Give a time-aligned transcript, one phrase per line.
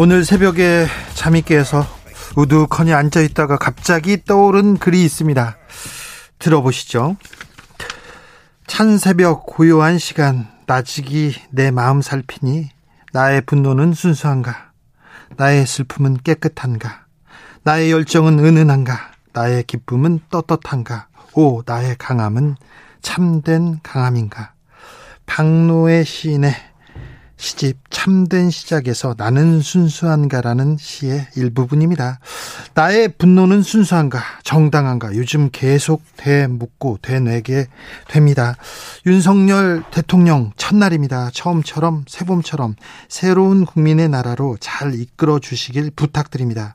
[0.00, 1.84] 오늘 새벽에 잠이 깨서
[2.36, 5.56] 우두커니 앉아 있다가 갑자기 떠오른 글이 있습니다.
[6.38, 7.16] 들어보시죠.
[8.68, 12.68] 찬 새벽 고요한 시간 나직이 내 마음 살피니
[13.12, 14.70] 나의 분노는 순수한가?
[15.36, 17.06] 나의 슬픔은 깨끗한가?
[17.64, 19.10] 나의 열정은 은은한가?
[19.32, 21.08] 나의 기쁨은 떳떳한가?
[21.34, 22.54] 오 나의 강함은
[23.02, 24.52] 참된 강함인가?
[25.26, 26.67] 박노의 시인의
[27.38, 32.18] 시집 참된 시작에서 나는 순수한가라는 시의 일부분입니다.
[32.74, 37.68] 나의 분노는 순수한가, 정당한가, 요즘 계속 되묻고 되뇌게
[38.08, 38.56] 됩니다.
[39.06, 41.30] 윤석열 대통령 첫날입니다.
[41.32, 42.74] 처음처럼 새봄처럼
[43.08, 46.74] 새로운 국민의 나라로 잘 이끌어 주시길 부탁드립니다.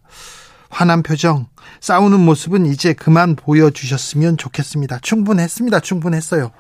[0.74, 1.48] 화난 표정,
[1.80, 5.00] 싸우는 모습은 이제 그만 보여주셨으면 좋겠습니다.
[5.02, 5.80] 충분했습니다.
[5.82, 6.52] 충분했어요.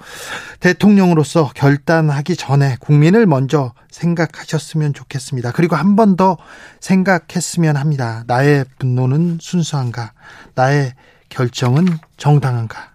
[0.59, 5.51] 대통령으로서 결단하기 전에 국민을 먼저 생각하셨으면 좋겠습니다.
[5.51, 6.37] 그리고 한 번 더
[6.79, 8.23] 생각했으면 합니다.
[8.27, 10.13] 나의 분노는 순수한가?
[10.53, 10.93] 나의
[11.29, 12.91] 결정은 정당한가?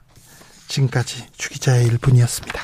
[0.68, 2.60] 지금까지 주기자의 일분이었습니다.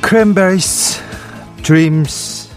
[0.00, 1.00] Cranberries
[1.64, 2.47] Dreams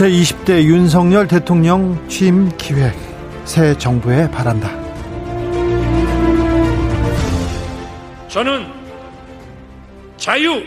[0.00, 2.94] 제20대 윤석열 대통령 취임 기획
[3.44, 4.70] 새 정부에 바란다.
[8.26, 8.66] 저는
[10.16, 10.64] 자유,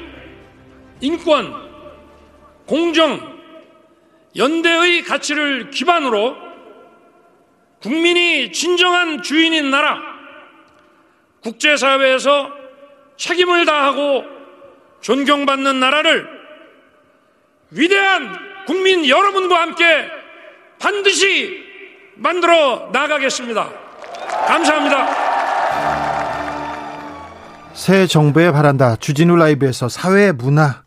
[1.02, 1.52] 인권,
[2.68, 3.19] 공정,
[4.35, 6.36] 연대의 가치를 기반으로
[7.81, 9.97] 국민이 진정한 주인인 나라,
[11.41, 12.52] 국제사회에서
[13.18, 14.25] 책임을 다하고
[15.02, 16.30] 존경받는 나라를
[17.72, 19.84] 위대한 국민 여러분과 함께
[20.79, 21.63] 반드시
[22.16, 23.69] 만들어 나가겠습니다.
[24.47, 25.34] 감사합니다.
[27.74, 28.96] 새 정부에 바란다.
[28.96, 30.84] 주진우 라이브에서 사회 문화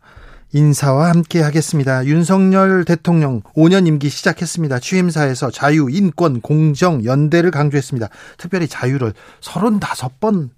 [0.53, 2.05] 인사와 함께 하겠습니다.
[2.05, 4.79] 윤석열 대통령 5년 임기 시작했습니다.
[4.79, 8.07] 취임사에서 자유, 인권, 공정, 연대를 강조했습니다.
[8.37, 10.49] 특별히 자유를 35번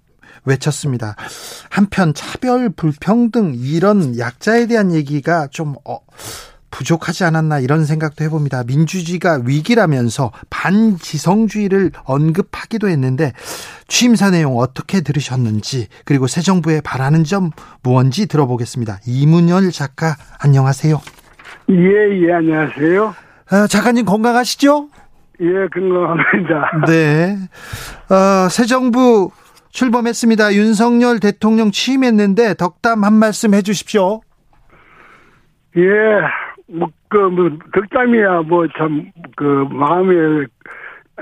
[0.44, 1.16] 외쳤습니다.
[1.68, 5.98] 한편 차별, 불평등 이런 약자에 대한 얘기가 좀 어,
[6.70, 8.64] 부족하지 않았나 이런 생각도 해봅니다.
[8.64, 13.32] 민주주의가 위기라면서 반지성주의를 언급하기도 했는데
[13.88, 17.50] 취임사 내용 어떻게 들으셨는지 그리고 새 정부에 바라는 점
[17.82, 19.00] 무언지 들어보겠습니다.
[19.06, 21.00] 이문열 작가 안녕하세요.
[21.70, 23.14] 예, 예, 안녕하세요.
[23.50, 24.88] 아, 작가님 건강하시죠?
[25.40, 26.86] 예, 건강합니다.
[26.86, 27.36] 네.
[28.14, 29.30] 어, 새 정부
[29.70, 30.54] 출범했습니다.
[30.54, 34.20] 윤석열 대통령 취임했는데 덕담 한 말씀 해 주십시오.
[35.76, 35.82] 예,
[36.72, 40.46] 뭐, 그, 뭐, 덕담이야, 뭐, 참, 그, 마음에,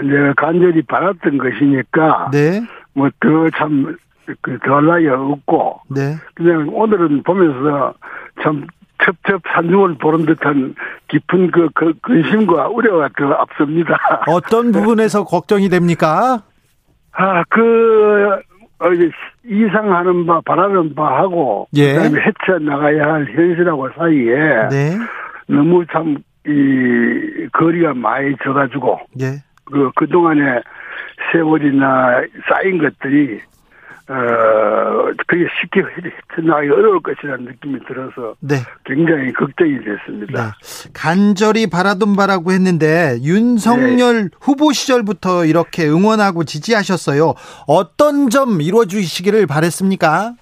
[0.02, 2.30] 이제 간절히 바랐던 것이니까.
[2.32, 2.60] 네.
[2.92, 3.96] 뭐, 더 참,
[4.42, 5.80] 그, 덜 나위 없고.
[5.88, 6.16] 네.
[6.34, 7.94] 그냥 오늘은 보면서
[8.42, 8.66] 참,
[9.04, 10.74] 첩첩 산중을 보는 듯한
[11.06, 13.96] 깊은 그, 그 근심과 우려가 더 앞섭니다.
[14.26, 16.42] 어떤 부분에서 걱정이 됩니까?
[17.12, 18.40] 아, 그,
[18.80, 19.10] 어, 이제
[19.44, 21.68] 이상하는 바, 바라는 바하고.
[21.74, 21.94] 예.
[21.94, 24.68] 그 다음에 헤쳐나가야 할 현실하고 사이에.
[24.68, 24.98] 네.
[25.48, 26.16] 너무 참,
[26.46, 29.42] 이, 거리가 많이 져가지고, 예.
[29.64, 30.60] 그, 그동안에
[31.32, 33.40] 세월이나 쌓인 것들이,
[34.10, 38.56] 어, 그게 쉽게 헤쳐나가기 어려울 것이라는 느낌이 들어서 네.
[38.86, 40.54] 굉장히 걱정이 됐습니다.
[40.62, 40.90] 네.
[40.94, 44.28] 간절히 바라던 바라고 했는데 윤석열 네.
[44.40, 47.34] 후보 시절부터 이렇게 응원하고 지지하셨어요.
[47.66, 50.32] 어떤 점 이루어 주시기를 바랬습니까?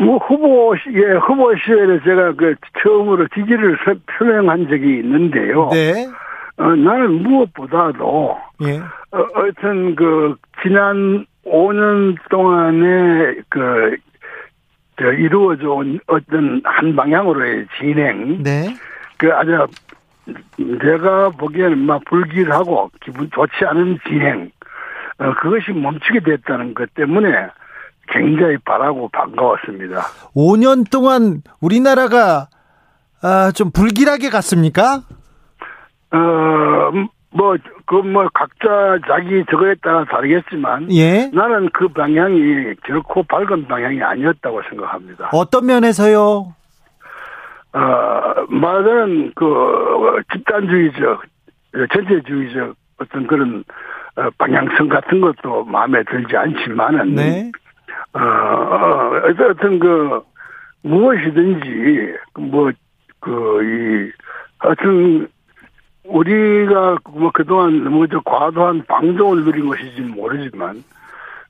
[0.00, 5.70] 뭐 후보, 시- 예, 후보 시절에 제가 그 처음으로 지지를 서- 표명한 적이 있는데요.
[5.72, 6.06] 네.
[6.58, 8.78] 어, 나는 무엇보다도 예.
[8.78, 13.96] 어, 어떤 그 지난 5년 동안에 그
[14.98, 18.74] 저, 이루어져 온 어떤 한 방향으로의 진행, 네.
[19.18, 19.66] 그 아주
[20.56, 24.50] 내가 보기에는 막 불길하고 기분 좋지 않은 진행,
[25.18, 27.46] 어, 그것이 멈추게 됐다는 것 때문에
[28.08, 30.02] 굉장히 바라고 반가웠습니다.
[30.34, 32.48] 5년 동안 우리나라가
[33.22, 35.02] 아, 좀 불길하게 갔습니까?
[36.12, 36.90] 어,
[37.30, 40.92] 뭐, 그, 뭐, 각자 자기 저거에 따라 다르겠지만.
[40.92, 41.30] 예.
[41.32, 45.30] 나는 그 방향이 결코 밝은 방향이 아니었다고 생각합니다.
[45.32, 46.54] 어떤 면에서요?
[47.72, 47.80] 어,
[48.48, 51.22] 말하자면, 그, 집단주의적,
[51.92, 53.64] 전체주의적 어떤 그런,
[54.16, 57.14] 어, 방향성 같은 것도 마음에 들지 않지만은.
[57.14, 57.52] 네.
[58.12, 59.12] 어, 어,
[59.50, 60.22] 어떤 그,
[60.82, 62.70] 무엇이든지, 뭐,
[63.20, 64.12] 그, 이,
[64.58, 65.28] 하여튼,
[66.04, 70.84] 우리가 뭐 그동안 너무 저 과도한 방종을 누린 것인지 모르지만,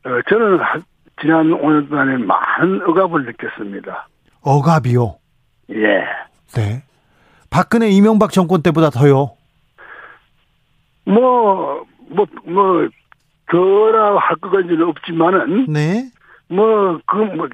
[0.05, 0.81] 어, 저는 하-
[1.21, 4.09] 지난 5년 동안에 많은 억압을 느꼈습니다.
[4.43, 5.17] 억압이요.
[5.71, 6.05] 예.
[6.55, 6.83] 네.
[7.51, 9.31] 박근혜 이명박 정권 때보다 더요.
[11.05, 12.89] 뭐, 뭐, 뭐,
[13.51, 16.11] 더라 할 것까지는 없지만은, 네.
[16.49, 17.49] 뭐, 그, 뭐,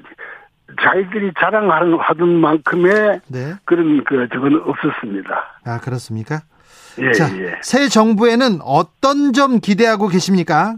[0.81, 3.53] 자기들이 자랑하는, 하던 만큼의 네.
[3.65, 5.59] 그런, 그, 저건 없었습니다.
[5.65, 6.41] 아, 그렇습니까?
[6.99, 7.55] 예, 자, 예.
[7.61, 10.75] 새 정부에는 어떤 점 기대하고 계십니까?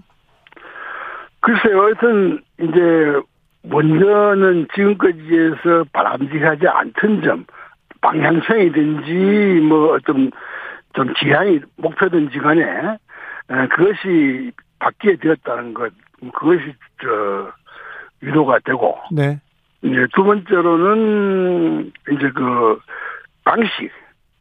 [1.42, 3.22] 글쎄요, 하여튼, 이제,
[3.64, 7.46] 먼저는 지금까지에서 바람직하지 않던 점,
[8.02, 10.30] 방향성이든지, 뭐, 좀,
[10.94, 15.92] 좀 지향이, 목표든지 간에, 에, 그것이 바뀌게 되었다는 것,
[16.34, 17.52] 그것이, 저,
[18.22, 19.40] 위로가 되고, 네.
[19.82, 22.80] 이제 두 번째로는, 이제 그,
[23.44, 23.92] 방식,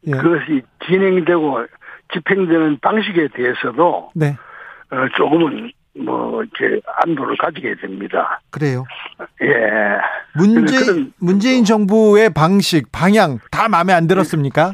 [0.06, 0.12] 예.
[0.12, 1.66] 그것이 진행되고
[2.12, 4.36] 집행되는 방식에 대해서도, 네.
[4.90, 5.70] 어, 조금은,
[6.04, 8.40] 뭐, 이렇게, 안도를 가지게 됩니다.
[8.50, 8.84] 그래요.
[9.42, 9.48] 예.
[10.36, 14.72] 문재 그런- 문재인 정부의 방식, 방향 다 마음에 안 들었습니까?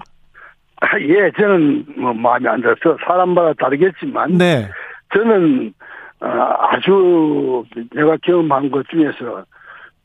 [1.03, 4.67] 예, 저는 뭐 마음에 안 들어서 사람마다 다르겠지만 네.
[5.15, 5.80] 저는 어,
[6.21, 9.45] 아주 내가 경험한 것 중에서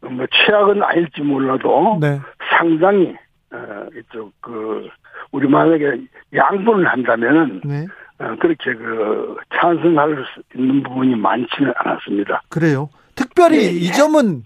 [0.02, 2.20] 뭐 최악은 아닐지 몰라도 네.
[2.50, 3.16] 상당히
[3.52, 4.88] 어, 이쪽 그
[5.32, 6.02] 우리 만약에
[6.34, 7.86] 양분을 한다면은 네.
[8.20, 12.44] 어, 그렇게 그 찬성할 수 있는 부분이 많지는 않았습니다.
[12.50, 12.90] 그래요.
[13.16, 13.70] 특별히 예, 예.
[13.70, 14.44] 이 점은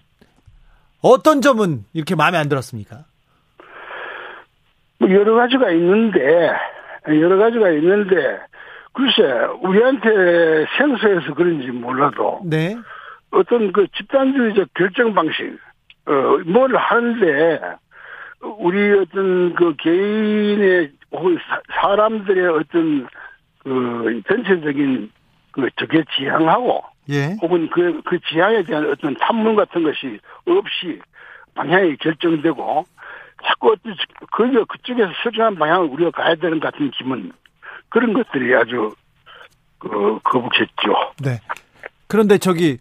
[1.02, 3.04] 어떤 점은 이렇게 마음에 안 들었습니까?
[4.98, 6.52] 뭐 여러 가지가 있는데
[7.08, 8.40] 여러 가지가 있는데
[8.92, 9.22] 글쎄
[9.62, 12.76] 우리한테 생소해서 그런지 몰라도 네.
[13.30, 15.56] 어떤 그 집단주의적 결정 방식
[16.06, 17.60] 어 뭘 하는데
[18.40, 23.06] 우리 어떤 그 개인의 혹은 사- 사람들의 어떤
[23.62, 25.10] 그 전체적인
[25.52, 27.36] 그 저게 지향하고 예.
[27.42, 31.00] 혹은 그, 그 지향에 대한 어떤 탐문 같은 것이 없이
[31.54, 32.84] 방향이 결정되고
[33.44, 33.94] 자꾸 어떤
[34.32, 37.32] 그 그쪽에서 설정한 방향을 우리가 가야 되는 것 같은 기분
[37.90, 38.94] 그런 것들이 아주
[39.78, 41.12] 그 거북했죠.
[41.22, 41.40] 네.
[42.06, 42.78] 그런데 저기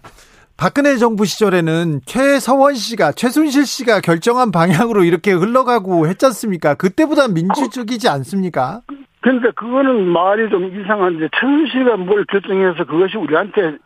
[0.58, 6.76] 박근혜 정부 시절에는 최서원 씨가 최순실 씨가 결정한 방향으로 이렇게 흘러가고 했지 않습니까?
[6.76, 8.82] 그때보다 민주적이지 않습니까?
[9.22, 13.78] 그런데 그거는 말이 좀 이상한데 최순실가 뭘 결정해서 그것이 우리한테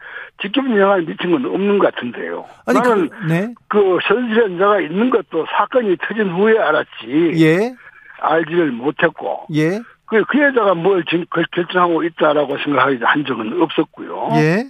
[0.41, 2.45] 직접 영향을 미친 건 없는 것 같은데요.
[2.65, 3.53] 아니 나는 그, 네.
[3.67, 7.75] 그 선실현자가 있는 것도 사건이 터진 후에 알았지 예.
[8.19, 9.79] 알지를 못했고 예.
[10.13, 14.29] 그, 그 여자가 뭘 진- 결- 결정하고 있다라고 생각한 적은 없었고요.
[14.35, 14.63] 예.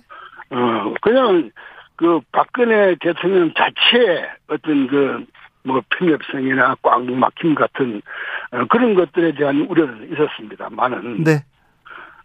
[0.55, 1.51] 어, 그냥
[1.95, 5.25] 그 박근혜 대통령 자체의 어떤 그
[5.65, 8.01] 뭐 편협성이나 꽉 막힘 같은
[8.51, 11.45] 어, 그런 것들에 대한 우려는 있었습니다만은 네.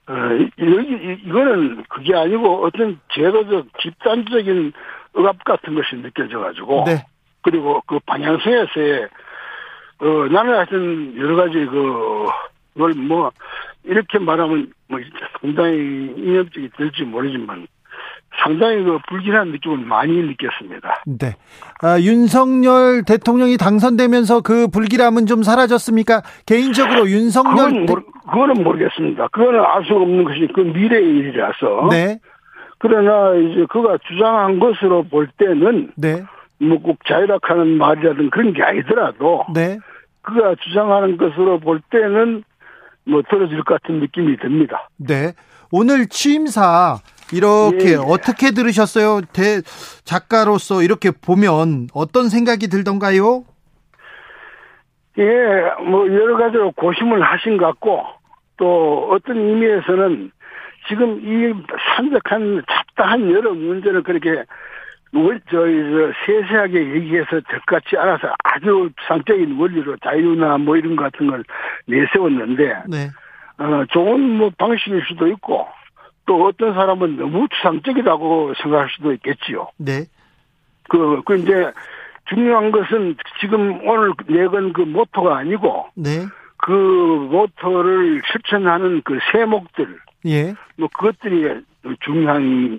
[0.08, 0.12] 어,
[0.58, 4.72] 이- 이거는 그게 아니고 어떤 제도적 집단적인
[5.14, 7.06] 억압 같은 것이 느껴져 가지고 네.
[7.42, 9.08] 그리고 그 방향성에서의
[10.00, 12.26] 어 나는 하여튼 여러 가지 그
[12.78, 13.32] 그걸 뭐
[13.82, 15.00] 이렇게 말하면 뭐
[15.40, 15.76] 상당히
[16.16, 17.66] 이념적이 될지 모르지만
[18.44, 21.02] 상당히 그 불길한 느낌을 많이 느꼈습니다.
[21.18, 21.34] 네.
[21.82, 26.22] 아, 윤석열 대통령이 당선되면서 그 불길함은 좀 사라졌습니까?
[26.46, 29.26] 개인적으로 윤석열 그건 모르, 그거는 모르겠습니다.
[29.32, 31.88] 그거는 알 수가 없는 것이 그 미래의 일이라서.
[31.90, 32.20] 네.
[32.78, 36.22] 그러나 이제 그가 주장한 것으로 볼 때는 네.
[36.60, 39.78] 뭐 꼭 자유락하는 말이라든 그런 게 아니더라도 네.
[40.22, 42.44] 그가 주장하는 것으로 볼 때는
[43.08, 44.88] 뭐 들어줄 것 같은 느낌이 듭니다.
[44.96, 45.32] 네.
[45.70, 46.98] 오늘 취임사
[47.32, 47.96] 이렇게 예, 예.
[47.96, 49.20] 어떻게 들으셨어요?
[49.32, 49.60] 대
[50.04, 53.44] 작가로서 이렇게 보면 어떤 생각이 들던가요?
[55.18, 55.24] 예,
[55.84, 58.04] 뭐 여러 가지로 고심을 하신 것 같고
[58.56, 60.30] 또 어떤 의미에서는
[60.88, 61.52] 지금 이
[61.96, 64.44] 산적한 잡다한 여러 문제를 그렇게
[65.12, 71.10] 월- 저희 저 세세하게 얘기해서 될것 같지 않아서 아주 상적인 원리로 자유나 뭐 이런 것
[71.10, 71.44] 같은 걸
[71.86, 73.08] 내세웠는데 네.
[73.58, 75.66] 어, 좋은 뭐 방식일 수도 있고
[76.26, 79.68] 또 어떤 사람은 너무 추상적이라고 생각할 수도 있겠지요.
[79.78, 80.04] 네.
[80.88, 81.72] 그, 그 이제
[82.26, 86.26] 중요한 것은 지금 오늘 내건 그 모토가 아니고 네.
[86.58, 86.70] 그
[87.30, 90.54] 모토를 실천하는 그 세목들 예.
[90.76, 91.62] 뭐 그것들이
[92.00, 92.78] 중요한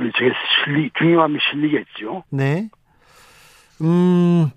[0.00, 0.32] 그제
[0.64, 2.24] 실리 중요함이 실리겠죠.
[2.30, 2.70] 네.
[3.82, 4.50] 음.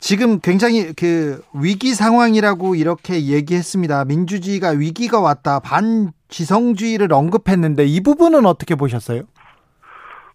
[0.00, 4.06] 지금 굉장히 그 위기 상황이라고 이렇게 얘기했습니다.
[4.06, 5.60] 민주주의가 위기가 왔다.
[5.60, 9.22] 반지성주의를 언급했는데 이 부분은 어떻게 보셨어요?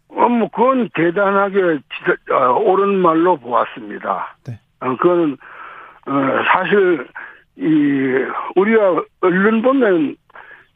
[0.09, 1.79] 어, 뭐, 그건 대단하게
[2.31, 4.37] 어, 옳은 말로 보았습니다.
[4.45, 4.59] 네.
[4.79, 5.35] 어, 그거는,
[6.05, 6.11] 어,
[6.53, 7.07] 사실,
[7.57, 10.15] 이, 우리가 언론 보면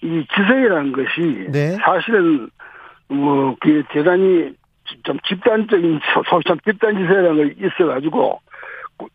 [0.02, 1.78] 이 지성이라는 것이 네.
[1.82, 2.50] 사실은
[3.10, 4.54] 뭐, 그 대단히
[5.04, 6.00] 좀 집단적인,
[6.30, 8.42] 소참 집단지성이라는 걸 있어가지고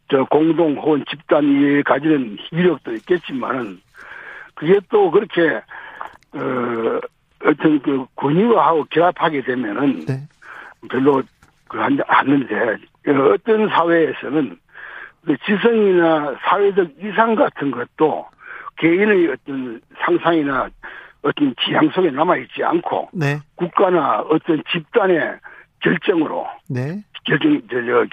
[0.08, 3.80] 저 공동 혹은 집단이 가지는 위력도 있겠지만은
[4.54, 5.60] 그게 또 그렇게
[6.32, 7.00] 어
[7.44, 10.20] 어떤 그 권위화하고 결합하게 되면은 네.
[10.88, 11.22] 별로
[11.68, 12.76] 그 않는데
[13.32, 14.56] 어떤 사회에서는
[15.26, 18.26] 그 지성이나 사회적 이상 같은 것도
[18.76, 20.68] 개인의 어떤 상상이나
[21.24, 23.38] 어떤 지향 속에 남아 있지 않고 네.
[23.56, 25.38] 국가나 어떤 집단의
[25.80, 27.02] 결정으로 네.
[27.24, 27.60] 결정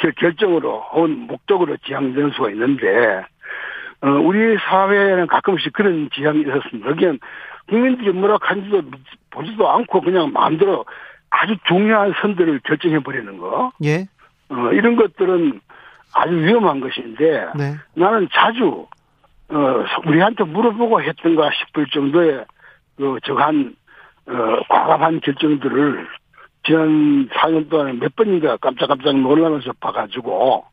[0.01, 3.23] 저, 결정으로 혹은 목적으로 지향되는 수가 있는데
[4.01, 6.95] 어, 우리 사회에는 가끔씩 그런 지향이 있었습니다.
[6.95, 7.19] 그냥
[7.67, 8.81] 국민들이 뭐라 하는지도
[9.29, 10.85] 보지도 않고 그냥 마음대로
[11.29, 13.71] 아주 중요한 선들을 결정해 버리는 거.
[13.83, 14.07] 예.
[14.49, 15.59] 어, 이런 것들은
[16.13, 17.75] 아주 위험한 것인데 네.
[17.93, 18.87] 나는 자주
[19.49, 22.45] 어, 우리한테 물어보고 했던가 싶을 정도의
[23.01, 23.75] 그 저한
[24.27, 24.34] 어,
[24.70, 26.08] 과감한 결정들을
[26.63, 30.63] 지난 4년 동안에 몇 번인가 깜짝깜짝 놀라면서 봐가지고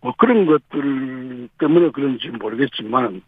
[0.00, 3.20] 뭐 그런 것들 때문에 그런지 모르겠지만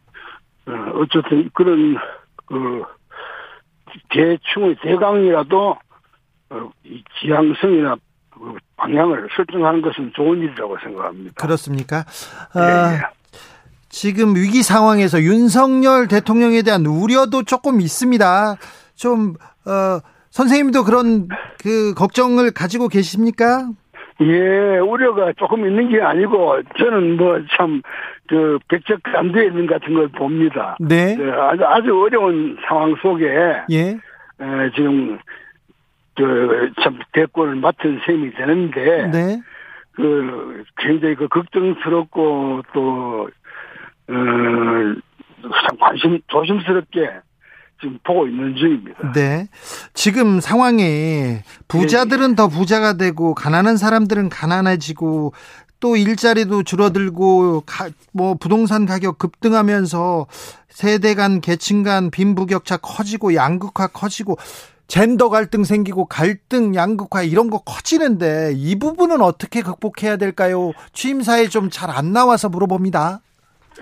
[0.67, 1.99] 어, 어쨌든 그런
[2.47, 2.85] 그
[4.09, 5.77] 대충의 대강이라도
[6.49, 7.97] 어, 이 지향성이나
[8.31, 11.35] 그 방향을 설정하는 것은 좋은 일이라고 생각합니다.
[11.35, 12.07] 그렇습니까?
[12.55, 13.24] 아, 예, 예.
[13.95, 18.57] 지금 위기 상황에서 윤석열 대통령에 대한 우려도 조금 있습니다.
[18.97, 19.35] 좀
[19.67, 21.29] 어, 선생님도 그런
[21.63, 23.69] 그 걱정을 가지고 계십니까?
[24.21, 27.81] 예, 우려가 조금 있는 게 아니고 저는 뭐 참
[28.27, 30.77] 그 백적 감돼 있는 같은 걸 봅니다.
[30.81, 31.15] 네.
[31.15, 33.27] 그 아주 아주 어려운 상황 속에
[33.71, 33.91] 예.
[33.91, 35.19] 에, 지금
[36.17, 39.41] 그 참 대권을 맡은 셈이 되는데 네.
[39.93, 43.29] 그 굉장히 그 걱정스럽고 또
[44.09, 44.13] 어,
[45.69, 47.09] 참 관심 조심스럽게
[47.81, 49.13] 지금 보고 있는 중입니다.
[49.13, 49.49] 네.
[49.93, 52.35] 지금 상황에 부자들은 네.
[52.37, 55.33] 더 부자가 되고 가난한 사람들은 가난해지고
[55.81, 60.27] 또 일자리도 줄어들고 가, 뭐 부동산 가격 급등하면서
[60.69, 64.39] 세대 간 계층 간 빈부격차 커지고 양극화 커지고
[64.87, 70.73] 젠더 갈등 생기고 갈등 양극화 이런 거 커지는데 이 부분은 어떻게 극복해야 될까요?
[70.93, 73.21] 취임사에 좀 잘 안 나와서 물어봅니다.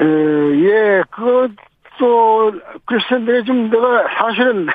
[0.00, 1.48] 에, 예, 그
[1.98, 2.52] 또,
[2.84, 4.66] 글쎄, 내가 좀, 내가 사실은,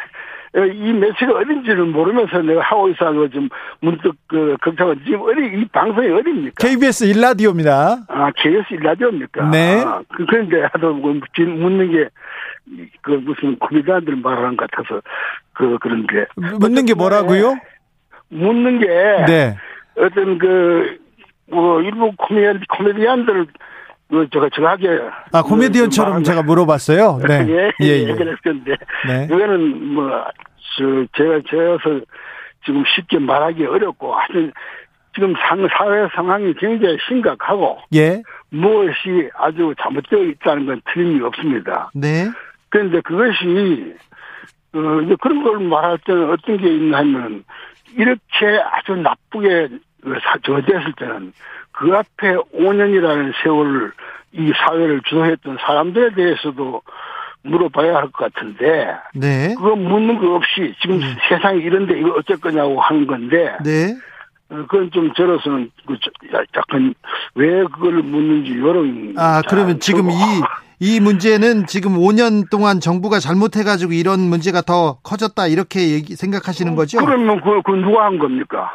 [0.55, 3.47] 이 매체가 어딘지를 모르면서 내가 하고 있어서 좀
[3.79, 6.55] 문득 그 걱정은 지금 어디 이 방송이 어디입니까?
[6.57, 8.05] KBS 일라디오입니다.
[8.07, 9.49] 아 KBS 일라디오입니까?
[9.51, 9.83] 네.
[9.85, 12.09] 아, 그, 그런데 하도 뭐 묻는 게
[13.01, 15.01] 그 무슨 코미디언들 말하는 것 같아서
[15.53, 16.25] 그 그런데
[16.59, 17.57] 묻는 게 뭐라고요?
[18.29, 18.87] 묻는 게
[19.27, 19.57] 네.
[19.97, 23.47] 어떤 그뭐 일부 코미디언 코미디언들
[24.09, 25.01] 그 제가 정확하게
[25.33, 27.19] 아 코미디언처럼 제가 물어봤어요.
[27.27, 28.13] 네, 예, 예, 예.
[28.13, 28.75] 그랬는데
[29.07, 29.25] 네.
[29.25, 32.01] 이거는 뭐저 제가 제어서
[32.65, 34.53] 지금 쉽게 말하기 어렵고 하여튼
[35.13, 38.21] 지금 상 사회 상황이 굉장히 심각하고 예.
[38.49, 41.91] 무엇이 아주 잘못되어 있다는 건 틀림이 없습니다.
[41.93, 42.29] 네.
[42.69, 43.95] 그런데 그것이
[44.73, 47.43] 어 이제 그런 걸 말할 때는 어떤 게 있냐면
[47.95, 49.69] 이렇게 아주 나쁘게
[50.45, 51.33] 저됐을 때는
[51.71, 53.91] 그 앞에 5년이라는 세월을
[54.33, 56.81] 이 사회를 주도했던 사람들에 대해서도
[57.43, 58.95] 물어봐야 할 것 같은데.
[59.13, 59.53] 네.
[59.55, 61.05] 그거 묻는 거 없이 지금 네.
[61.29, 63.55] 세상이 이런데 이거 어쩔 거냐고 하는 건데.
[63.63, 63.95] 네.
[64.49, 65.97] 어, 그건 좀 저로서는 그
[66.55, 66.93] 약간
[67.35, 69.13] 왜 그걸 묻는지 이런.
[69.17, 70.13] 아 그러면 지금 이
[70.79, 76.99] 이 문제는 지금 5년 동안 정부가 잘못해가지고 이런 문제가 더 커졌다 이렇게 얘기, 생각하시는 거죠?
[77.03, 78.71] 그러면 그, 그 누가 한 겁니까?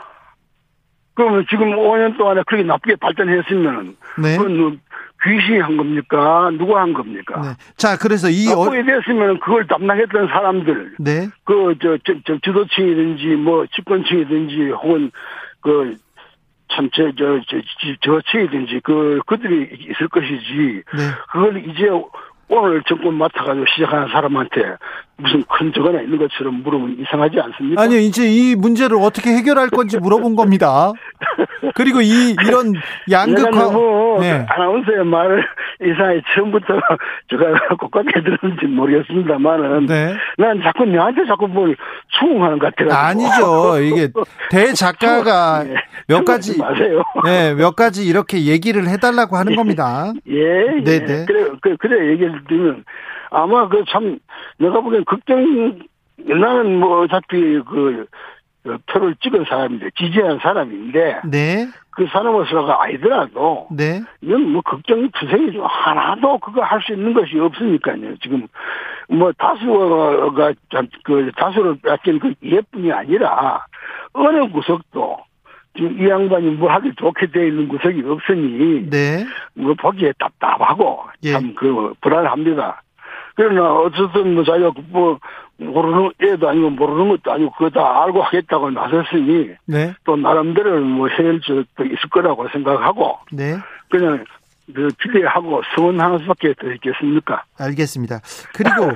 [1.15, 4.37] 그러면 지금 5년 동안에 그렇게 나쁘게 발전했으면 네.
[4.37, 4.81] 그건
[5.23, 6.51] 귀신이 한 겁니까?
[6.59, 7.41] 누가 한 겁니까?
[7.43, 7.49] 네.
[7.77, 8.85] 자, 그래서 이 나쁘게 어...
[8.85, 11.29] 됐으면 그걸 담당했던 사람들, 네.
[11.45, 15.11] 그저 저, 저, 지도층이든지 뭐 집권층이든지 혹은
[15.61, 15.97] 그
[16.75, 17.61] 참저 저 저
[18.01, 20.83] 저층이든지 그 그들이 있을 것이지.
[20.97, 21.03] 네.
[21.31, 21.89] 그걸 이제
[22.49, 24.77] 오늘 정권 맡아가지고 시작하는 사람한테
[25.23, 27.81] 무슨 큰 적어나 있는 것처럼 물으면 이상하지 않습니까?
[27.83, 30.93] 아니요, 이제 이 문제를 어떻게 해결할 건지 물어본 겁니다.
[31.75, 32.75] 그리고 이 이런
[33.11, 34.45] 양극화 너무 네.
[34.49, 35.45] 아나운서의 말을
[35.81, 36.67] 이상하게 처음부터
[37.31, 40.15] 제가 꼭하게 들었는지 모르겠습니다만은 네.
[40.39, 41.77] 난 자꾸 너한테 자꾸 뭘
[42.19, 42.93] 추궁하는 것 같아요.
[42.95, 43.81] 아니죠.
[43.81, 44.09] 이게
[44.51, 45.75] 대작가가 네.
[46.09, 47.03] 몇 가지 마세요.
[47.25, 50.13] 네, 몇 가지 이렇게 얘기를 해달라고 하는 겁니다.
[50.27, 50.35] 예,
[50.83, 50.99] 네, 예.
[51.05, 51.25] 네.
[51.27, 52.85] 그래, 그래, 그래 얘기를 드리면
[53.33, 54.19] 아마 그 참
[54.59, 55.81] 내가 보기엔 극정
[56.19, 58.07] 나는 뭐 어차피 그
[58.87, 61.67] 표를 찍은 사람인데 지지한 사람인데 네.
[61.91, 64.01] 그 사람으로서가 아니더라도 네.
[64.21, 68.47] 이건 뭐 걱정 투생이죠 하나도 그거 할 수 있는 것이 없으니까요 지금
[69.09, 70.53] 뭐 다수가
[71.03, 73.67] 그 다수를 뺏긴 그 예뿐이 아니라
[74.13, 75.19] 어느 구석도
[75.75, 79.25] 지금 이 양반이 뭐 하기 좋게 되어 있는 구석이 없으니 네.
[79.55, 81.33] 뭐 보기에 답답하고 예.
[81.33, 82.83] 참그 불안합니다.
[83.35, 85.19] 그러나 어쨌든 뭐 자기가 뭐
[85.57, 89.95] 모르는 애도 아니고 모르는 것도 아니고 그거 다 알고 하겠다고 나섰으니 네.
[90.05, 93.57] 또 나름대로 뭐 해결책도 있을 거라고 생각하고 네.
[93.89, 94.25] 그냥
[94.75, 97.45] 그 기대하고 성원하는 수밖에 더 있겠습니까?
[97.59, 98.21] 알겠습니다.
[98.55, 98.91] 그리고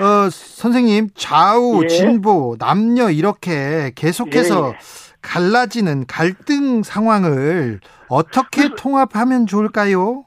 [0.00, 1.88] 어 선생님 좌우 예.
[1.88, 4.78] 진보 남녀 이렇게 계속해서 예.
[5.20, 10.24] 갈라지는 갈등 상황을 어떻게 그, 통합하면 좋을까요?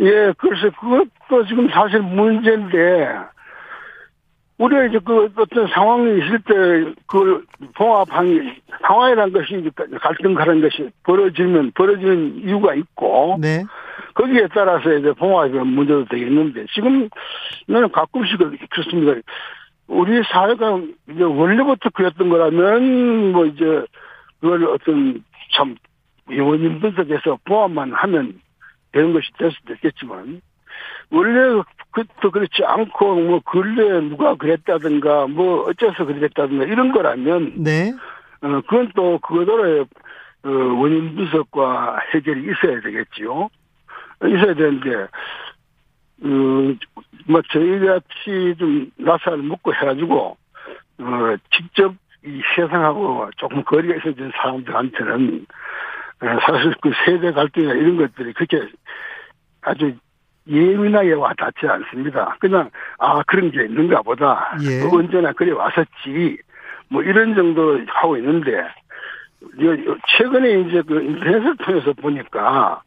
[0.00, 3.18] 예, 그래서 그것도 지금 사실 문제인데,
[4.58, 7.42] 우리가 이제 그 어떤 상황이 있을 때 그걸
[7.74, 13.64] 봉합하는, 상황이라는 것이 갈등 가는 것이 벌어지면, 벌어지는 이유가 있고, 네.
[14.14, 17.08] 거기에 따라서 이제 봉합이 문제도 되겠는데, 지금
[17.66, 18.38] 나는 가끔씩
[18.70, 19.20] 그렇습니다.
[19.86, 20.80] 우리 사회가
[21.10, 23.84] 이제 원래부터 그랬던 거라면, 뭐 이제,
[24.40, 25.76] 그걸 어떤 참,
[26.28, 28.40] 의원님 분석해서 봉합만 하면
[28.92, 30.40] 되는 것이 될 수도 있겠지만
[31.10, 37.92] 원래 그것도 그렇지 않고 뭐 근래 누가 그랬다든가 뭐 어째서 그랬다든가 이런 거라면 네.
[38.42, 39.86] 어 그건 또 그거대로의
[40.42, 43.50] 어, 원인 분석과 해결이 있어야 되겠지요.
[44.24, 45.08] 있어야 되는데
[46.22, 50.36] 어뭐 저희 같이 좀 나사를 묶고 해가지고
[50.98, 55.54] 어 직접 이 세상하고 조금 거리가 있어진 사람들한테는 어,
[56.20, 58.68] 사실 그 세대 갈등이나 이런 것들이 그렇게
[59.62, 59.94] 아주
[60.48, 62.36] 예민하게 와 닿지 않습니다.
[62.40, 64.56] 그냥 아 그런 게 있는가 보다.
[64.62, 64.84] 예.
[64.84, 66.38] 뭐 언제나 그래 왔었지.
[66.88, 68.66] 뭐 이런 정도 하고 있는데
[70.18, 72.82] 최근에 이제 그 인터넷을 통해서 보니까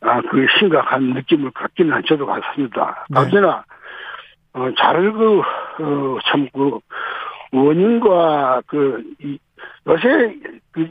[0.00, 3.06] 아 그 심각한 느낌을 갖기는 한 저도 같습니다.
[3.08, 3.20] 네.
[3.20, 3.64] 언제나
[4.52, 6.78] 어, 잘 그, 어, 참, 그,
[7.52, 9.38] 원인과 그, 이,
[9.86, 10.36] 요새
[10.72, 10.88] 그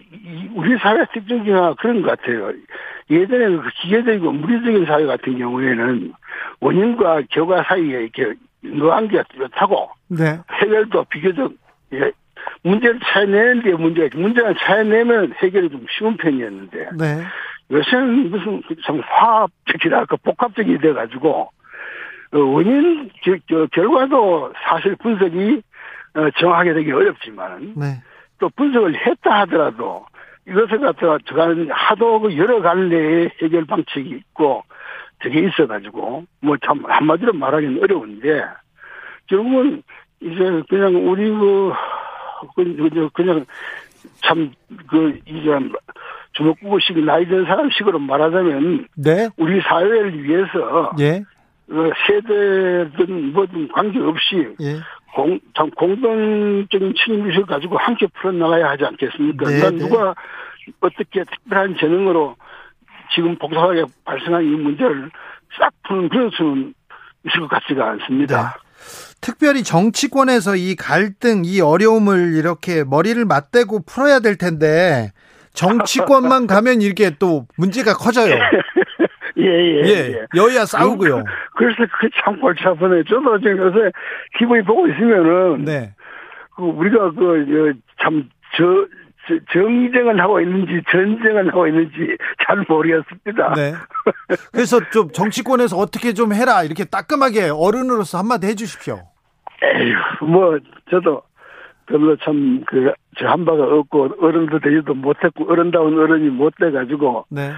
[0.54, 2.52] 우리 사회 특징 중에 그런 것 같아요.
[3.10, 6.14] 예전에는 그 기계적이고 물리적인 사회 같은 경우에는
[6.60, 10.40] 원인과 결과 사이에 이렇게 노안기가 뚜렷하고 네.
[10.54, 11.54] 해결도 비교적
[11.94, 12.12] 예,
[12.64, 17.24] 문제를 찾아내는데 문제가 문제가 찾아내면 해결이 좀 쉬운 편이었는데 네.
[17.72, 21.50] 요새는 무슨 참 화합적이랄까 복합적이 돼가지고
[22.34, 25.74] 어, 원인 저, 저 결과도 사실 분석이 어,
[26.40, 28.02] 정확하게 되기 어렵지만 네.
[28.40, 30.06] 또 분석을 했다 하더라도
[30.48, 34.64] 이것을 갖다가 저가는 하도 그 여러 갈래의 해결 방식이 있고
[35.24, 38.46] 저게 있어가지고 뭐 참 한마디로 말하기는 어려운데
[39.28, 39.82] 결국은
[40.22, 41.74] 이제 그냥 우리 그,
[42.56, 43.46] 그 그냥
[44.22, 44.52] 참
[44.88, 45.50] 그 이제
[46.34, 49.30] 주먹구구식 나이 든 사람식으로 말하자면 네?
[49.38, 51.24] 우리 사회를 위해서 예.
[51.68, 54.76] 그 세대든 뭐든 관계없이 예.
[55.16, 59.50] 공, 참 공동적인 책임의식을 가지고 함께 풀어나가야 하지 않겠습니까?
[59.50, 59.88] 네, 난 네.
[59.88, 60.14] 누가
[60.82, 62.36] 어떻게 특별한 재능으로
[63.16, 65.10] 지금 복잡하게 발생한 이 문제를
[65.58, 66.74] 싹 푸는 그런 수는
[67.26, 68.42] 있을 것 같지가 않습니다.
[68.42, 68.66] 네.
[69.22, 75.14] 특별히 정치권에서 이 갈등, 이 어려움을 이렇게 머리를 맞대고 풀어야 될 텐데
[75.54, 78.36] 정치권만 가면 이렇게 또 문제가 커져요.
[79.38, 80.26] 예, 예, 예, 예.
[80.38, 81.24] 여야 싸우고요.
[81.56, 83.04] 그 래서 그게 참 골치 아프네.
[83.04, 83.92] 저도 지금 요새
[84.38, 85.66] 기분이 보고 있으면은.
[85.66, 85.94] 네.
[86.56, 88.64] 그 우리가 그, 참, 저,
[89.52, 93.54] 정쟁을 하고 있는지 전쟁을 하고 있는지 잘 모르겠습니다.
[93.56, 93.74] 네.
[94.52, 99.00] 그래서 좀 정치권에서 어떻게 좀 해라 이렇게 따끔하게 어른으로서 한마디 해주십시오.
[99.64, 100.60] 에휴, 뭐
[100.92, 101.24] 저도
[101.88, 107.52] 별로 참그저한 바가 없고 어른도 되지도 못했고 어른다운 어른이 못 돼가지고 네.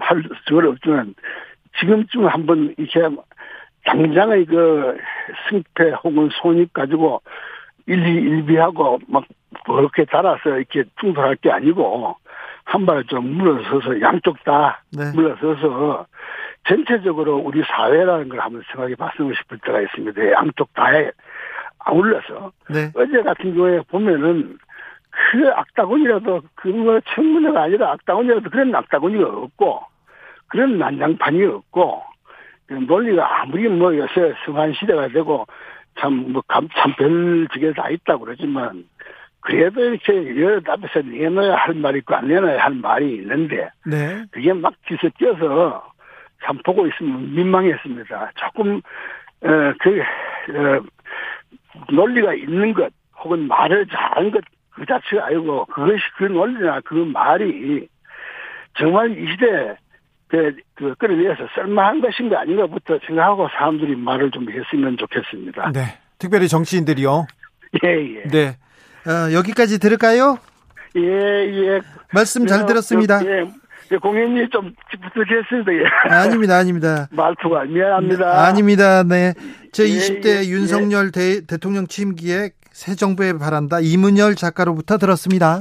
[0.00, 1.14] 할 수가 없지만
[1.80, 3.00] 지금쯤 한번 이렇게
[3.84, 4.96] 당장의 그
[5.48, 7.22] 승패 혹은 손익 가지고
[7.86, 9.24] 일리 일비하고 막
[9.66, 12.16] 그렇게 달아서 이렇게 충돌할 게 아니고
[12.64, 15.12] 한 발 좀 물러서서 양쪽 다 네.
[15.14, 16.06] 물러서서
[16.66, 20.32] 전체적으로 우리 사회라는 걸 한번 생각해 봤으면 싶을 때가 있습니다.
[20.32, 21.10] 양쪽 다에
[21.80, 22.90] 아울러서 네.
[22.94, 24.56] 어제 같은 경우에 보면은
[25.32, 29.82] 그 악다구니라도 그뭐 청문회가 아니라 악다구니라도 그런 악다구니가 없고
[30.48, 32.02] 그런 난장판이 없고
[32.66, 35.46] 그 논리가 아무리 뭐 요새 성한 시대가 되고
[36.00, 36.42] 참뭐
[36.74, 38.84] 참별 지게 다 있다고 그러지만
[39.40, 44.24] 그래도 이렇게 여러 앞에서 내놔야 할 말이 있고 안 내놔야 할 말이 있는데 네.
[44.30, 45.92] 그게 막 뒤섞여서
[46.44, 48.32] 참 보고 있으면 민망했습니다.
[48.36, 48.80] 조금
[49.42, 50.80] 어, 그 어,
[51.92, 54.42] 논리가 있는 것 혹은 말을 잘하는 것
[54.74, 57.88] 그 자체가 아니고 그것이 그 논리나 그 말이
[58.78, 59.76] 정말 이 시대에
[60.28, 65.70] 그, 그 끌어내서 쓸만한 것인가 아닌가부터 생각하고 사람들이 말을 좀 했으면 좋겠습니다.
[65.72, 65.98] 네.
[66.18, 67.26] 특별히 정치인들이요.
[67.84, 68.22] 예, 예.
[68.28, 68.56] 네.
[69.06, 70.38] 어, 여기까지 들을까요?
[70.96, 71.80] 예, 예.
[72.12, 73.24] 말씀 잘 네, 들었습니다.
[73.24, 73.44] 예.
[73.92, 74.72] 예, 공연이 좀
[75.12, 75.72] 부족했습니다.
[75.74, 76.14] 예.
[76.14, 77.06] 아닙니다, 아닙니다.
[77.12, 78.46] 말투가 미안합니다.
[78.46, 79.02] 아닙니다.
[79.04, 79.34] 네.
[79.72, 85.60] 제 예, 20대 예, 윤석열 대, 대통령 취임 기획 새 정부에 바란다 이문열 작가로부터 들었습니다.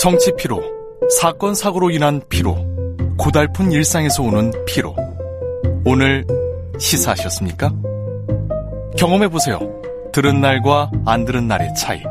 [0.00, 0.60] 정치 피로,
[1.20, 2.56] 사건 사고로 인한 피로,
[3.16, 4.96] 고달픈 일상에서 오는 피로.
[5.84, 6.26] 오늘
[6.78, 7.72] 시사하셨습니까?
[8.96, 9.60] 경험해 보세요.
[10.12, 12.02] 들은 날과 안 들은 날의 차이.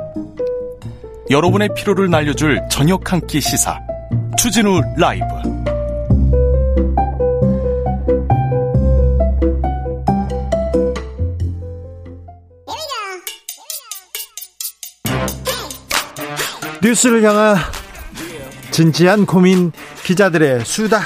[1.30, 3.78] 여러분의 피로를 날려줄 저녁 한 끼 시사.
[4.38, 5.26] 추진우 라이브.
[16.82, 17.58] 뉴스를 향한
[18.72, 19.72] 진지한 고민
[20.04, 21.02] 기자들의 수다.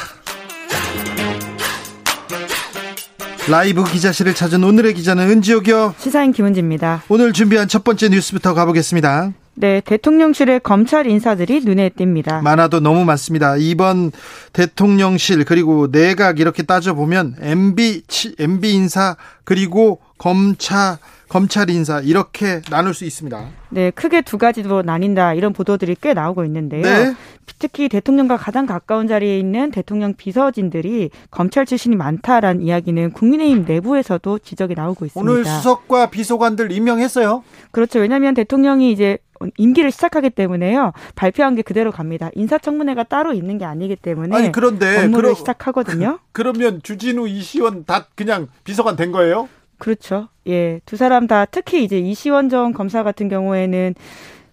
[3.49, 5.95] 라이브 기자실을 찾은 오늘의 기자는 은지옥이요.
[5.97, 7.03] 시사인 김은지입니다.
[7.10, 9.34] 오늘 준비한 첫 번째 뉴스부터 가보겠습니다.
[9.55, 12.41] 네, 대통령실의 검찰 인사들이 눈에 띕니다.
[12.41, 13.57] 많아도 너무 많습니다.
[13.57, 14.12] 이번
[14.53, 18.03] 대통령실 그리고 내각 이렇게 따져 보면 MB,
[18.39, 20.97] MB 인사 그리고 검찰
[21.31, 23.47] 검찰 인사 이렇게 나눌 수 있습니다.
[23.69, 26.81] 네, 크게 두 가지로 나뉜다 이런 보도들이 꽤 나오고 있는데요.
[26.81, 27.15] 네.
[27.57, 34.75] 특히 대통령과 가장 가까운 자리에 있는 대통령 비서진들이 검찰 출신이 많다라는 이야기는 국민의힘 내부에서도 지적이
[34.75, 35.31] 나오고 있습니다.
[35.31, 37.45] 오늘 수석과 비서관들 임명했어요.
[37.71, 37.99] 그렇죠.
[37.99, 39.17] 왜냐하면 대통령이 이제
[39.57, 40.91] 임기를 시작하기 때문에요.
[41.15, 42.29] 발표한 게 그대로 갑니다.
[42.35, 46.19] 인사청문회가 따로 있는 게 아니기 때문에 아니 그런데 업무를 그러, 시작하거든요.
[46.33, 49.47] 그러면 주진우 이시원 다 그냥 비서관 된 거예요?
[49.81, 50.27] 그렇죠.
[50.45, 50.79] 예.
[50.85, 53.95] 두 사람 다 특히 이제 이시원 전 검사 같은 경우에는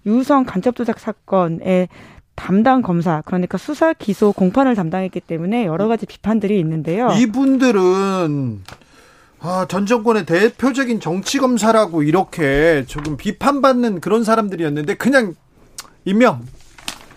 [0.06, 1.88] 유성 간첩 조작 사건에
[2.34, 7.08] 담당 검사 그러니까 수사 기소 공판을 담당했기 때문에 여러 가지 비판들이 있는데요.
[7.10, 8.62] 이분들은
[9.40, 15.34] 아, 전 정권의 대표적인 정치 검사라고 이렇게 조금 비판받는 그런 사람들이었는데 그냥
[16.06, 16.40] 임명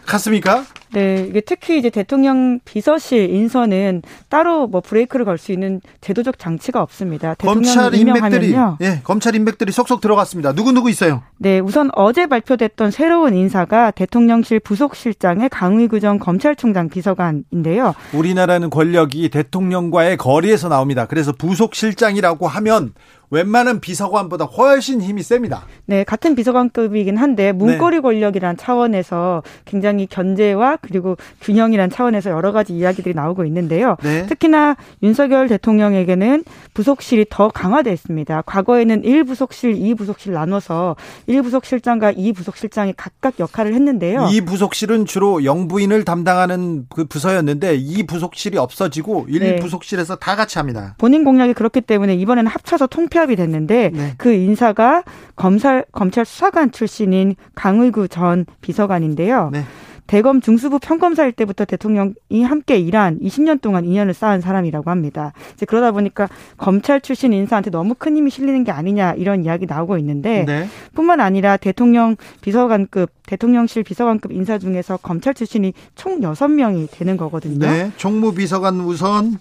[0.05, 0.65] 갔습니까?
[0.93, 6.81] 네, 이게 특히 이제 대통령 비서실 인선은 따로 뭐 브레이크를 걸 수 있는 제도적 장치가
[6.83, 7.33] 없습니다.
[7.35, 8.77] 검찰 인맥들이 임명하면요.
[8.81, 10.53] 예, 검찰 인맥들이 속속 들어갔습니다.
[10.53, 11.23] 누구 누구 있어요?
[11.39, 17.95] 네, 우선 어제 발표됐던 새로운 인사가 대통령실 부속실장의 강의구 전 검찰총장 비서관인데요.
[18.13, 21.07] 우리나라는 권력이 대통령과의 거리에서 나옵니다.
[21.07, 22.93] 그래서 부속실장이라고 하면
[23.31, 25.63] 웬만한 비서관보다 훨씬 힘이 셉니다.
[25.85, 28.01] 네, 같은 비서관급이긴 한데 문거리 네.
[28.01, 33.95] 권력이란 차원에서 굉장히 견제와 그리고 균형이란 차원에서 여러 가지 이야기들이 나오고 있는데요.
[34.03, 34.25] 네.
[34.25, 38.41] 특히나 윤석열 대통령에게는 부속실이 더 강화돼 있습니다.
[38.45, 40.97] 과거에는 1부속실, 2부속실 나눠서
[41.29, 44.27] 1부속실장과 2부속실장이 각각 역할을 했는데요.
[44.31, 50.15] 이 부속실은 주로 영부인을 담당하는 그 부서였는데 이 부속실이 없어지고 1부속실에서 네.
[50.19, 50.95] 다 같이 합니다.
[50.97, 54.13] 본인 공약이 그렇기 때문에 이번에는 합쳐서 통폐 합이 됐는데 네.
[54.17, 55.03] 그 인사가
[55.35, 59.49] 검찰 검찰 수사관 출신인 강의구 전 비서관인데요.
[59.53, 59.63] 네.
[60.11, 65.31] 대검 중수부 평검사일 때부터 대통령이 함께 일한 20년 동안 인연을 쌓은 사람이라고 합니다.
[65.53, 69.97] 이제 그러다 보니까 검찰 출신 인사한테 너무 큰 힘이 실리는 게 아니냐 이런 이야기 나오고
[69.99, 70.67] 있는데 네.
[70.93, 77.59] 뿐만 아니라 대통령 비서관급 대통령실 비서관급 인사 중에서 검찰 출신이 총 6명이 되는 거거든요.
[77.59, 77.91] 네.
[77.95, 79.39] 총무비서관 우선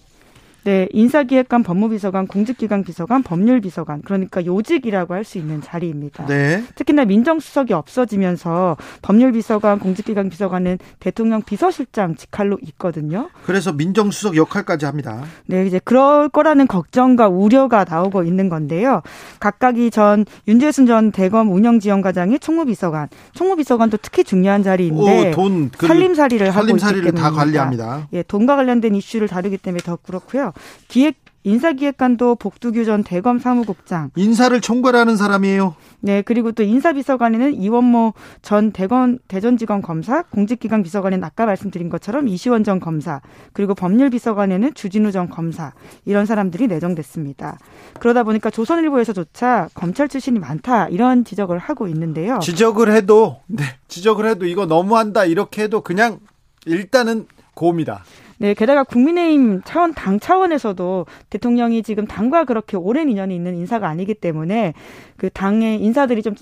[0.64, 6.26] 네, 인사기획관, 법무비서관, 공직기관 비서관, 법률비서관 그러니까 요직이라고 할 수 있는 자리입니다.
[6.26, 6.64] 네.
[6.74, 13.28] 특히나 민정수석이 없어지면서 법률비서관, 공직기관 비서관은 대통령 비서실장 직할로 있거든요.
[13.44, 15.22] 그래서 민정수석 역할까지 합니다.
[15.46, 19.02] 네, 이제 그럴 거라는 걱정과 우려가 나오고 있는 건데요.
[19.40, 26.66] 각각이 전 윤재순 전 대검 운영지원과장이 총무비서관, 총무비서관도 특히 중요한 자리인데 오, 돈 살림살이를 하고
[26.66, 28.08] 살림살이를 때문에 다 관리합니다.
[28.14, 30.49] 예, 돈과 관련된 이슈를 다루기 때문에 더 그렇고요.
[30.88, 34.10] 기획 인사기획관도 복두규 전 대검 사무국장.
[34.14, 35.74] 인사를 총괄하는 사람이에요.
[36.00, 42.62] 네, 그리고 또 인사비서관에는 이원모 전 대건 대전지검 검사, 공직기강 비서관에는 아까 말씀드린 것처럼 이시원
[42.62, 43.20] 전 검사,
[43.52, 45.72] 그리고 법률비서관에는 주진우 전 검사
[46.04, 47.58] 이런 사람들이 내정됐습니다.
[47.98, 52.38] 그러다 보니까 조선일보에서조차 검찰 출신이 많다 이런 지적을 하고 있는데요.
[52.40, 56.20] 지적을 해도 네, 지적을 해도 이거 너무한다 이렇게 해도 그냥
[56.66, 58.04] 일단은 고입니다.
[58.40, 64.14] 네, 게다가 국민의힘 차원 당 차원에서도 대통령이 지금 당과 그렇게 오랜 인연이 있는 인사가 아니기
[64.14, 64.72] 때문에
[65.18, 66.34] 그 당의 인사들이 좀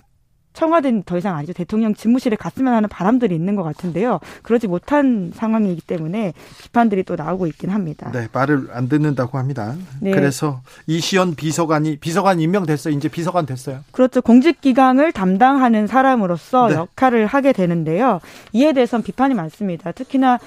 [0.53, 1.53] 청와대는 더 이상 아니죠.
[1.53, 4.21] 대통령 집무실에 갔으면 하는 바람들이 있는 것 같은데요.
[4.43, 8.11] 그러지 못한 상황이기 때문에 비판들이 또 나오고 있긴 합니다.
[8.13, 9.75] 네, 말을 안 듣는다고 합니다.
[10.01, 10.13] 네.
[10.13, 12.95] 그래서 이시연 비서관이 비서관 임명됐어요.
[12.95, 13.81] 이제 비서관 됐어요.
[13.91, 14.23] 그렇죠.
[14.23, 16.75] 공직 기강을 담당하는 사람으로서 네.
[16.75, 18.21] 역할을 하게 되는데요.
[18.53, 19.91] 이에 대해서는 비판이 많습니다.
[19.91, 20.39] 특히나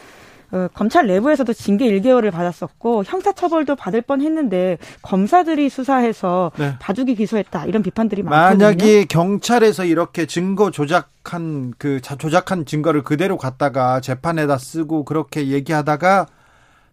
[0.52, 6.76] 어, 검찰 내부에서도 징계 1개월을 받았었고 형사처벌도 받을 뻔했는데 검사들이 수사해서 네.
[6.80, 8.66] 봐주기 기소했다 이런 비판들이 많거든요.
[8.66, 16.28] 만약에 경찰에서 이렇게 증거 조작한 그 조작한 증거를 그대로 갖다가 재판에다 쓰고 그렇게 얘기하다가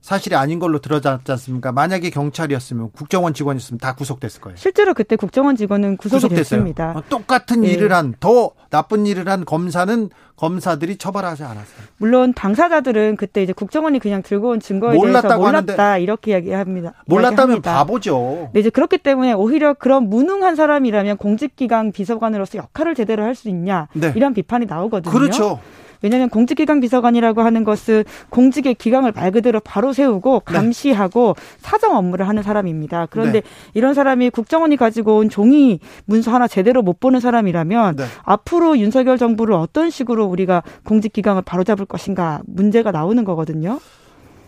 [0.01, 1.73] 사실이 아닌 걸로 드러났지 않습니까?
[1.73, 4.57] 만약에 경찰이었으면 국정원 직원이었으면 다 구속됐을 거예요.
[4.57, 6.61] 실제로 그때 국정원 직원은 구속이 구속됐어요.
[6.61, 6.93] 됐습니다.
[6.97, 7.69] 어, 똑같은 네.
[7.73, 11.87] 일을 한 더 나쁜 일을 한 검사는 검사들이 처벌하지 않았어요.
[11.99, 16.95] 물론 당사자들은 그때 이제 국정원이 그냥 들고 온 증거에 대해서 몰랐다 이렇게 이야기합니다.
[17.07, 17.75] 몰랐다면 이야기합니다.
[17.75, 18.51] 바보죠.
[18.55, 23.89] 네, 이제 그렇기 때문에 오히려 그런 무능한 사람이라면 공직기강 비서관으로서 역할을 제대로 할 수 있냐
[23.95, 24.13] 네.
[24.17, 25.13] 이런 비판이 나오거든요.
[25.13, 25.61] 그렇죠.
[26.03, 30.55] 왜냐하면 공직기강 비서관이라고 하는 것은 공직의 기강을 말 그대로 바로 세우고 네.
[30.55, 31.43] 감시하고 네.
[31.61, 33.07] 사정 업무를 하는 사람입니다.
[33.11, 33.49] 그런데 네.
[33.75, 38.05] 이런 사람이 국정원이 가지고 온 종이 문서 하나 제대로 못 보는 사람이라면 네.
[38.23, 43.81] 앞으로 윤석열 정부를 어떤 식으로 우리가 공직기강을 바로잡을 것인가 문제가 나오는 거거든요.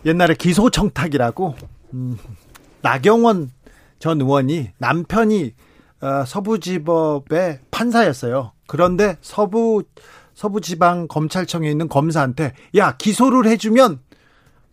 [0.05, 1.55] 옛날에 기소청탁이라고
[1.93, 2.17] 음,
[2.81, 3.51] 나경원
[3.99, 5.53] 전 의원이 남편이
[6.01, 8.53] 어, 서부지법의 판사였어요.
[8.65, 9.83] 그런데 서부
[10.41, 13.99] 서부지방 검찰청에 있는 검사한테 야 기소를 해주면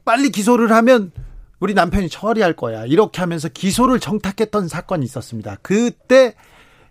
[0.06, 1.12] 빨리 기소를 하면
[1.60, 5.56] 우리 남편이 처리할 거야 이렇게 하면서 기소를 정탁했던 사건이 있었습니다.
[5.60, 6.34] 그때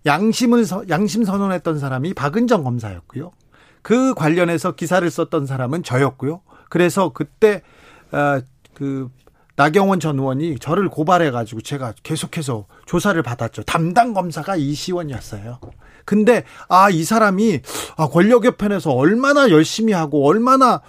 [0.05, 3.31] 양심을 양심 선언했던 사람이 박은정 검사였고요.
[3.81, 6.41] 그 관련해서 기사를 썼던 사람은 저였고요.
[6.69, 7.63] 그래서 그때
[8.11, 8.39] 어,
[8.75, 9.09] 그
[9.55, 13.63] 나경원 전 의원이 저를 고발해 가지고 제가 계속해서 조사를 받았죠.
[13.63, 15.59] 담당 검사가 이시원이었어요.
[16.08, 17.60] 근데 아 이 사람이
[17.98, 20.82] 아 권력의 편에서 얼마나 열심히 하고 얼마나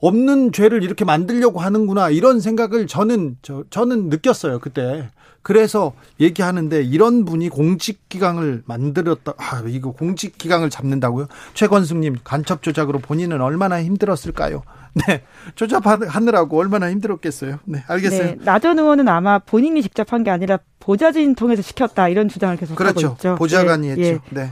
[0.00, 5.08] 없는 죄를 이렇게 만들려고 하는구나 이런 생각을 저는 저 저는 느꼈어요 그때.
[5.42, 9.32] 그래서 얘기하는데 이런 분이 공직기강을 만들었다.
[9.38, 11.28] 아, 이거 공직기강을 잡는다고요?
[11.54, 14.64] 최건숙님 간첩 조작으로 본인은 얼마나 힘들었을까요?
[15.06, 15.22] 네.
[15.54, 17.60] 조작하느라고 얼마나 힘들었겠어요.
[17.64, 18.22] 네, 알겠어요.
[18.24, 22.74] 네, 나전 의원은 아마 본인이 직접 한 게 아니라 보좌진 통해서 시켰다 이런 주장을 계속
[22.74, 23.06] 그렇죠.
[23.06, 23.34] 하고 있죠.
[23.36, 24.02] 보좌관이 네, 했죠.
[24.02, 24.20] 예.
[24.30, 24.50] 네.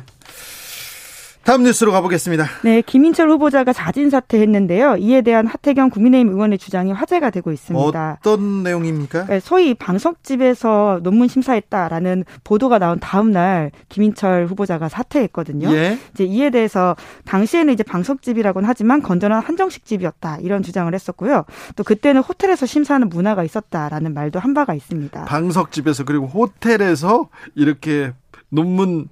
[1.44, 2.46] 다음 뉴스로 가보겠습니다.
[2.62, 4.96] 네, 김인철 후보자가 자진 사퇴했는데요.
[4.96, 8.18] 이에 대한 하태경 국민의힘 의원의 주장이 화제가 되고 있습니다.
[8.20, 9.26] 어떤 내용입니까?
[9.26, 15.70] 네, 소위 방송집에서 논문 심사했다라는 보도가 나온 다음 날 김인철 후보자가 사퇴했거든요.
[15.74, 15.98] 예.
[16.14, 21.44] 이제 이에 대해서 당시에는 이제 방송집이라고는 하지만 건전한 한정식 집이었다 이런 주장을 했었고요.
[21.76, 25.24] 또 그때는 호텔에서 심사하는 문화가 있었다라는 말도 한 바가 있습니다.
[25.26, 28.12] 방석집에서 그리고 호텔에서 이렇게
[28.48, 29.08] 논문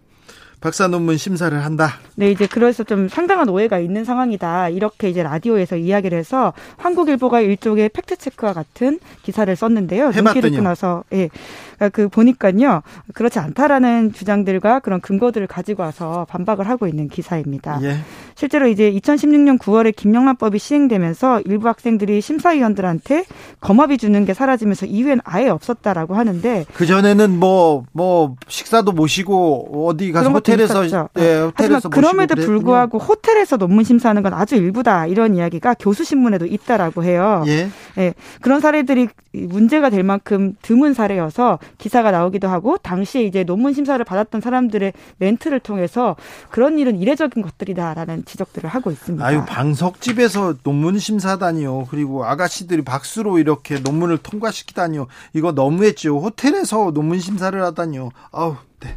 [0.63, 1.99] 박사 논문 심사를 한다.
[2.15, 4.69] 네, 이제 그래서 좀 상당한 오해가 있는 상황이다.
[4.69, 10.13] 이렇게 이제 라디오에서 이야기를 해서 한국일보가 일종의 팩트 체크와 같은 기사를 썼는데요.
[10.13, 11.31] 듣고 나서 예.
[11.77, 12.83] 그러니까 그 보니까요.
[13.15, 17.81] 그렇지 않다라는 주장들과 그런 근거들을 가지고 와서 반박을 하고 있는 기사입니다.
[17.83, 17.97] 예.
[18.35, 23.25] 실제로 이제 2016년 9월에 김영란법이 시행되면서 일부 학생들이 심사위원들한테
[23.61, 30.13] 거마비 주는 게 사라지면서 이후엔 아예 없었다라고 하는데 그 전에는 뭐뭐 뭐 식사도 모시고 어디
[30.13, 30.85] 가서 호텔에서
[31.19, 36.47] 예, 호텔에서 하지만 그럼에도 불구하고 호텔에서 논문 심사하는 건 아주 일부다 이런 이야기가 교수 신문에도
[36.47, 37.45] 있다라고 해요.
[37.47, 37.69] 예.
[37.99, 38.15] 예.
[38.41, 44.41] 그런 사례들이 문제가 될 만큼 드문 사례여서 기사가 나오기도 하고 당시에 이제 논문 심사를 받았던
[44.41, 46.17] 사람들의 멘트를 통해서
[46.51, 49.25] 그런 일은 이례적인 것들이다라는 지적들을 하고 있습니다.
[49.25, 51.87] 아유 방석집에서 논문 심사다니요.
[51.91, 55.07] 그리고 아가씨들이 박수로 이렇게 논문을 통과시키다니요.
[55.33, 56.19] 이거 너무했죠.
[56.19, 58.11] 호텔에서 논문 심사를 하다니요.
[58.33, 58.97] 아우 네.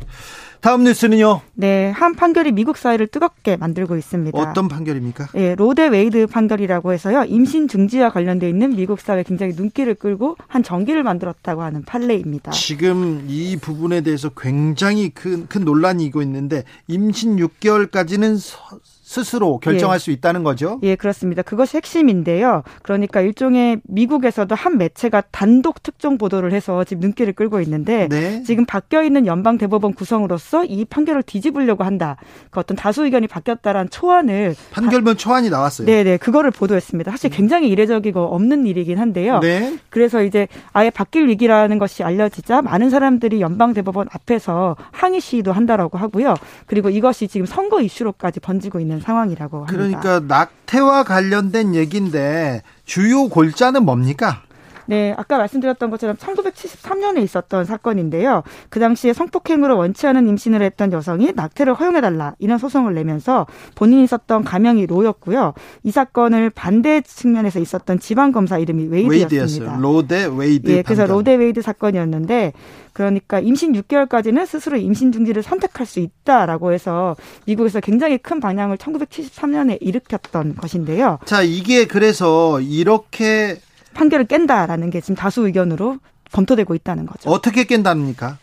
[0.62, 1.42] 다음 뉴스는요.
[1.54, 4.38] 네, 한 판결이 미국 사회를 뜨겁게 만들고 있습니다.
[4.38, 5.28] 어떤 판결입니까?
[5.34, 7.24] 네, 로 대 웨이드 판결이라고 해서요.
[7.28, 12.52] 임신 중지와 관련돼 있는 미국 사회 굉장히 눈길을 끌고 한 전기를 만들었다고 하는 판례입니다.
[12.52, 19.96] 지금 이 부분에 대해서 굉장히 큰, 큰 논란이 있고 있는데 임신 6개월까지는 서, 스스로 결정할
[19.96, 20.00] 예.
[20.00, 20.80] 수 있다는 거죠.
[20.82, 21.44] 예, 그렇습니다.
[21.44, 22.64] 그것이 핵심인데요.
[22.82, 28.42] 그러니까 일종의 미국에서도 한 매체가 단독 특정 보도를 해서 지금 눈길을 끌고 있는데 네.
[28.42, 32.18] 지금 바뀌어 있는 연방 대법원 구성으로서 이 판결을 뒤집으려고 한다.
[32.50, 35.86] 그 어떤 다수 의견이 바뀌었다라는 초안을 판결문 초안이 나왔어요.
[35.86, 36.18] 네, 네.
[36.18, 37.12] 그거를 보도했습니다.
[37.12, 37.32] 사실 음.
[37.32, 39.40] 굉장히 이례적이고 없는 일이긴 한데요.
[39.40, 39.78] 네.
[39.92, 46.00] 그래서 이제 아예 바뀔 위기라는 것이 알려지자 많은 사람들이 연방 대법원 앞에서 항의 시위도 한다라고
[46.00, 46.34] 하고요.
[46.66, 49.72] 그리고 이것이 지금 선거 이슈로까지 번지고 있는 상황이라고 합니다.
[49.72, 54.42] 그러니까 낙태와 관련된 얘기인데 주요 골자는 뭡니까?
[54.88, 58.44] 네, 아까 말씀드렸던 것처럼 1973년에 있었던 사건인데요.
[58.70, 63.46] 그 당시에 성폭행으로 원치 않은 임신을 했던 여성이 낙태를 허용해달라 이런 소송을 내면서
[63.76, 65.54] 본인이 썼던 가명이 로였고요.
[65.84, 69.78] 이 사건을 반대 측면에서 있었던 지방 검사 이름이 웨이드였습니다.
[69.78, 70.72] 로 대 웨이드.
[70.72, 72.54] 예, 그래서 로 대 웨이드 사건이었는데
[72.96, 79.78] 그러니까 임신 6개월까지는 스스로 임신 중지를 선택할 수 있다라고 해서 미국에서 굉장히 큰 방향을 1973년에
[79.82, 81.20] 일으켰던 것인데요.
[81.26, 83.60] 자, 이게 그래서 이렇게
[83.96, 85.98] 판결을 깬다라는 게 지금 다수 의견으로
[86.32, 87.30] 검토되고 있다는 거죠.
[87.32, 88.38] 어떻게 깬답니까?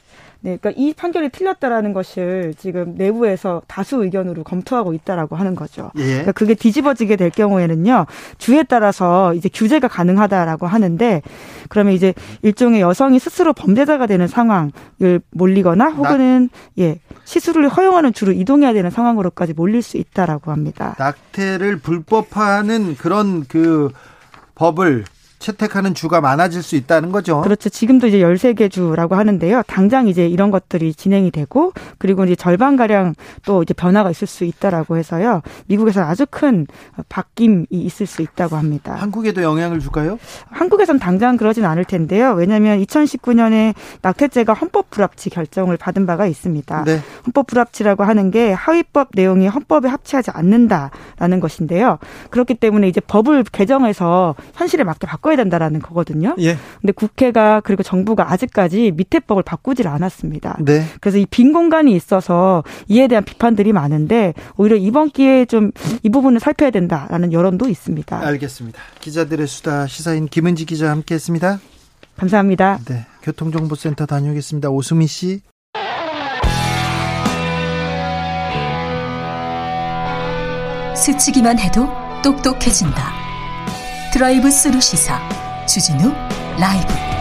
[0.44, 5.92] 네, 그러니까 이 판결이 틀렸다라는 것을 지금 내부에서 다수 의견으로 검토하고 있다라고 하는 거죠.
[5.98, 6.04] 예.
[6.04, 8.06] 그러니까 그게 뒤집어지게 될 경우에는요,
[8.38, 11.22] 주에 따라서 이제 규제가 가능하다라고 하는데,
[11.68, 12.12] 그러면 이제
[12.42, 19.52] 일종의 여성이 스스로 범죄자가 되는 상황을 몰리거나 혹은 예 시술을 허용하는 주로 이동해야 되는 상황으로까지
[19.52, 20.96] 몰릴 수 있다라고 합니다.
[20.98, 23.92] 낙태를 불법화하는 그런 그
[24.56, 25.04] 법을
[25.42, 27.40] 채택하는 주가 많아질 수 있다는 거죠.
[27.42, 27.68] 그렇죠.
[27.68, 29.62] 지금도 이제 13개 주라고 하는데요.
[29.66, 34.44] 당장 이제 이런 것들이 진행이 되고 그리고 이제 절반 가량 또 이제 변화가 있을 수
[34.44, 35.42] 있다라고 해서요.
[35.66, 36.66] 미국에서 아주 큰
[37.08, 38.94] 바뀜이 있을 수 있다고 합니다.
[38.94, 40.18] 한국에도 영향을 줄까요?
[40.50, 42.32] 한국에선 당장 그러진 않을 텐데요.
[42.32, 46.84] 왜냐하면 2019년에 낙태죄가 헌법 불합치 결정을 받은 바가 있습니다.
[46.84, 47.00] 네.
[47.26, 51.98] 헌법 불합치라고 하는 게 하위법 내용이 헌법에 합치하지 않는다라는 것인데요.
[52.30, 56.34] 그렇기 때문에 이제 법을 개정해서 현실에 맞게 바꿔야 바꿔야 된다라는 거거든요.
[56.38, 56.56] 예.
[56.80, 60.58] 근데 국회가 그리고 정부가 아직까지 밑에 법을 바꾸질 않았습니다.
[60.60, 60.84] 네.
[61.00, 66.40] 그래서 이 빈 공간이 있어서 이에 대한 비판들이 많은데 오히려 이번 기회에 좀 이 부분을
[66.40, 68.18] 살펴야 된다라는 여론도 있습니다.
[68.26, 68.78] 알겠습니다.
[69.00, 71.60] 기자들의 수다 시사인 김은지 기자 함께했습니다.
[72.16, 72.78] 감사합니다.
[72.86, 74.68] 네, 교통정보센터 다녀오겠습니다.
[74.68, 75.40] 오수미 씨.
[80.94, 81.88] 스치기만 해도
[82.22, 83.21] 똑똑해진다.
[84.12, 85.18] 드라이브 스루 시사.
[85.66, 86.12] 주진우
[86.58, 87.11] 라이브